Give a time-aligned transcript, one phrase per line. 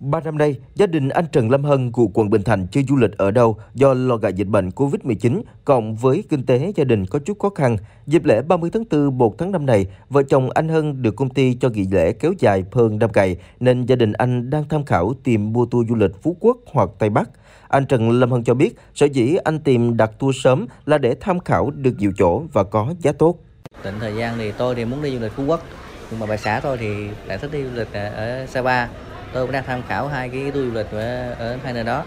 [0.00, 2.96] Ba năm nay, gia đình anh Trần Lâm Hân của quận Bình Thạnh chưa du
[2.96, 7.06] lịch ở đâu do lo ngại dịch bệnh Covid-19, cộng với kinh tế gia đình
[7.06, 7.76] có chút khó khăn.
[8.06, 11.28] Dịp lễ 30 tháng 4, 1 tháng 5 này, vợ chồng anh Hân được công
[11.28, 14.84] ty cho nghỉ lễ kéo dài hơn 5 ngày, nên gia đình anh đang tham
[14.84, 17.30] khảo tìm mua tour du lịch Phú Quốc hoặc Tây Bắc.
[17.68, 21.14] Anh Trần Lâm Hân cho biết, sở dĩ anh tìm đặt tour sớm là để
[21.20, 23.38] tham khảo được nhiều chỗ và có giá tốt.
[23.82, 25.60] Tỉnh thời gian thì tôi thì muốn đi du lịch Phú Quốc,
[26.10, 28.88] nhưng mà bà xã tôi thì lại thích đi du lịch ở Sapa
[29.32, 32.04] tôi cũng đang tham khảo hai cái tour du lịch ở, ở hai nơi đó.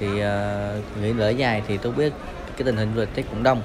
[0.00, 2.12] Thì uh, nghỉ lễ dài thì tôi biết
[2.56, 3.62] cái tình hình du lịch chắc cũng đông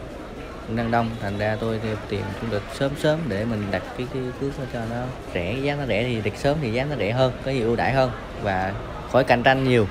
[0.67, 1.09] cũng đang đông.
[1.21, 4.51] Thành ra tôi thì tìm du lịch sớm sớm để mình đặt cái cái cứ
[4.73, 5.03] cho nó
[5.33, 5.55] rẻ.
[5.61, 7.93] Giá nó rẻ thì đặt sớm thì giá nó rẻ hơn có nhiều ưu đãi
[7.93, 8.11] hơn.
[8.41, 8.73] Và
[9.11, 9.87] khỏi cạnh tranh nhiều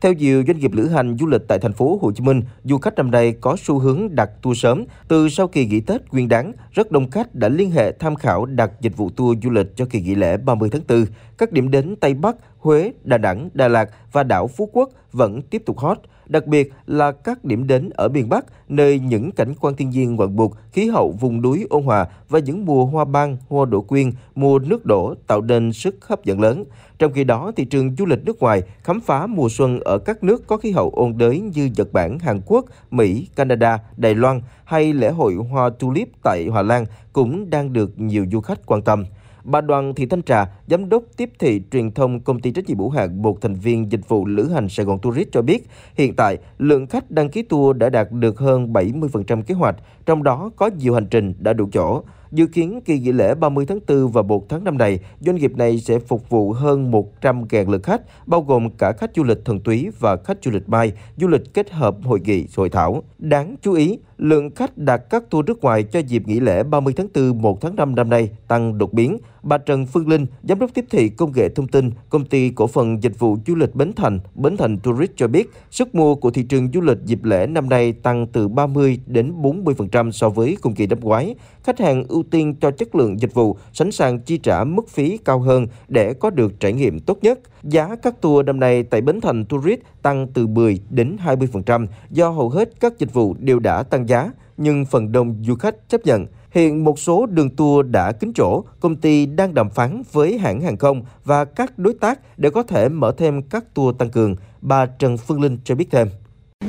[0.00, 2.78] theo nhiều doanh nghiệp lữ hành du lịch tại thành phố Hồ Chí Minh, du
[2.78, 4.84] khách năm nay có xu hướng đặt tour sớm.
[5.08, 8.46] Từ sau kỳ nghỉ Tết Nguyên đán, rất đông khách đã liên hệ tham khảo
[8.46, 11.06] đặt dịch vụ tour du lịch cho kỳ nghỉ lễ 30 tháng 4.
[11.38, 15.42] Các điểm đến Tây Bắc, Huế, Đà Nẵng, Đà Lạt và đảo Phú Quốc vẫn
[15.42, 19.54] tiếp tục hot, đặc biệt là các điểm đến ở miền Bắc, nơi những cảnh
[19.60, 23.04] quan thiên nhiên ngoạn mục, khí hậu vùng núi ôn hòa và những mùa hoa
[23.04, 26.64] ban, hoa đổ quyên, mùa nước đổ tạo nên sức hấp dẫn lớn.
[26.98, 30.24] Trong khi đó, thị trường du lịch nước ngoài khám phá mùa xuân ở các
[30.24, 34.40] nước có khí hậu ôn đới như Nhật Bản, Hàn Quốc, Mỹ, Canada, Đài Loan
[34.64, 38.82] hay lễ hội hoa tulip tại Hà Lan cũng đang được nhiều du khách quan
[38.82, 39.04] tâm.
[39.48, 42.78] Bà Đoàn Thị Thanh Trà, Giám đốc tiếp thị truyền thông công ty trách nhiệm
[42.78, 46.14] hữu hạn một thành viên dịch vụ lữ hành Sài Gòn Tourist cho biết, hiện
[46.16, 50.50] tại lượng khách đăng ký tour đã đạt được hơn 70% kế hoạch, trong đó
[50.56, 52.02] có nhiều hành trình đã đủ chỗ.
[52.32, 55.56] Dự kiến kỳ nghỉ lễ 30 tháng 4 và 1 tháng 5 này, doanh nghiệp
[55.56, 59.60] này sẽ phục vụ hơn 100.000 lượt khách, bao gồm cả khách du lịch thần
[59.60, 63.02] túy và khách du lịch bay, du lịch kết hợp hội nghị, hội thảo.
[63.18, 66.94] Đáng chú ý, lượng khách đặt các tour nước ngoài cho dịp nghỉ lễ 30
[66.96, 69.18] tháng 4, 1 tháng 5 năm nay tăng đột biến.
[69.42, 72.66] Bà Trần Phương Linh, Giám đốc tiếp thị công nghệ thông tin, công ty cổ
[72.66, 76.30] phần dịch vụ du lịch Bến Thành, Bến Thành Tourist cho biết, sức mua của
[76.30, 80.56] thị trường du lịch dịp lễ năm nay tăng từ 30 đến 40% so với
[80.60, 81.34] cùng kỳ năm ngoái.
[81.62, 84.88] Khách hàng ưu ưu tiên cho chất lượng dịch vụ, sẵn sàng chi trả mức
[84.88, 87.38] phí cao hơn để có được trải nghiệm tốt nhất.
[87.62, 92.30] Giá các tour năm nay tại Bến Thành Tourist tăng từ 10 đến 20% do
[92.30, 96.06] hầu hết các dịch vụ đều đã tăng giá, nhưng phần đông du khách chấp
[96.06, 96.26] nhận.
[96.50, 100.60] Hiện một số đường tour đã kín chỗ, công ty đang đàm phán với hãng
[100.60, 104.36] hàng không và các đối tác để có thể mở thêm các tour tăng cường.
[104.60, 106.08] Bà Trần Phương Linh cho biết thêm.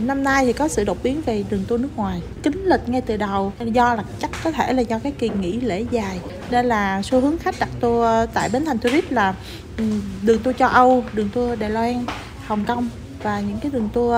[0.10, 2.22] Năm nay thì có sự đột biến về đường tour nước ngoài.
[2.44, 5.60] Kính lịch ngay từ đầu do là chắc có thể là do cái kỳ nghỉ
[5.62, 6.20] lễ dài
[6.52, 9.36] nên là xu hướng khách đặt tour tại Bến Thành Tourist là
[9.78, 9.84] ừ,
[10.22, 12.06] đường tour châu Âu, đường tour Đài Loan,
[12.48, 12.90] Hồng Kông
[13.24, 14.14] và những cái đường tour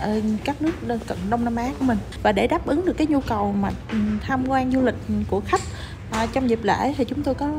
[0.00, 0.72] ờ, các nước
[1.06, 3.70] cận Đông Nam Á của mình và để đáp ứng được cái nhu cầu mà
[3.90, 4.96] ừ, tham quan du lịch
[5.30, 5.62] của khách
[6.10, 7.50] à, trong dịp lễ thì chúng tôi có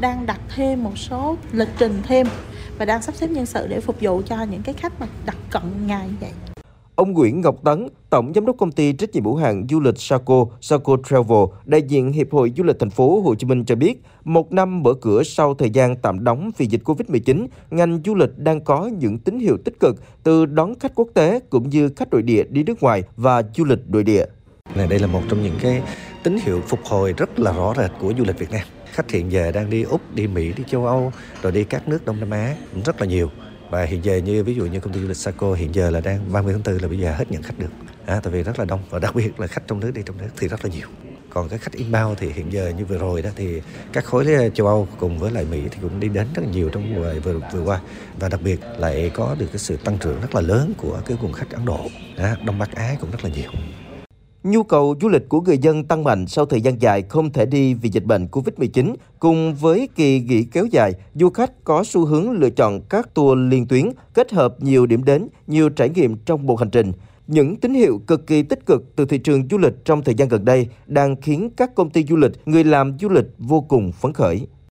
[0.00, 2.26] đang đặt thêm một số lịch trình thêm
[2.78, 5.36] và đang sắp xếp nhân sự để phục vụ cho những cái khách mà đặt
[5.50, 6.30] cận ngày vậy.
[6.98, 9.98] Ông Nguyễn Ngọc Tấn, Tổng Giám đốc Công ty trách nhiệm hữu hạn du lịch
[9.98, 13.74] Saco, Saco Travel, đại diện Hiệp hội Du lịch thành phố Hồ Chí Minh cho
[13.74, 18.14] biết, một năm mở cửa sau thời gian tạm đóng vì dịch Covid-19, ngành du
[18.14, 21.88] lịch đang có những tín hiệu tích cực từ đón khách quốc tế cũng như
[21.96, 24.24] khách nội địa đi nước ngoài và du lịch nội địa.
[24.74, 25.82] Này đây là một trong những cái
[26.22, 28.66] tín hiệu phục hồi rất là rõ rệt của du lịch Việt Nam.
[28.92, 32.04] Khách hiện giờ đang đi Úc, đi Mỹ, đi châu Âu, rồi đi các nước
[32.04, 33.30] Đông Nam Á rất là nhiều
[33.70, 36.00] và hiện giờ như ví dụ như công ty du lịch Saco hiện giờ là
[36.00, 37.70] đang 30 tháng 4 là bây giờ hết nhận khách được.
[38.06, 40.18] À, tại vì rất là đông và đặc biệt là khách trong nước đi trong
[40.18, 40.88] nước thì rất là nhiều.
[41.30, 43.60] Còn các khách inbound thì hiện giờ như vừa rồi đó thì
[43.92, 46.50] các khối ờ, châu Âu cùng với lại Mỹ thì cũng đi đến rất là
[46.52, 47.80] nhiều trong vừa vừa, vừa qua.
[48.18, 51.16] Và đặc biệt lại có được cái sự tăng trưởng rất là lớn của cái
[51.22, 51.80] vùng khách Ấn Độ,
[52.16, 53.50] đó, Đông Bắc Á cũng rất là nhiều.
[54.50, 57.46] Nhu cầu du lịch của người dân tăng mạnh sau thời gian dài không thể
[57.46, 58.94] đi vì dịch bệnh Covid-19.
[59.18, 63.38] Cùng với kỳ nghỉ kéo dài, du khách có xu hướng lựa chọn các tour
[63.38, 66.92] liên tuyến, kết hợp nhiều điểm đến, nhiều trải nghiệm trong một hành trình.
[67.26, 70.28] Những tín hiệu cực kỳ tích cực từ thị trường du lịch trong thời gian
[70.28, 73.92] gần đây đang khiến các công ty du lịch, người làm du lịch vô cùng
[73.92, 74.46] phấn khởi.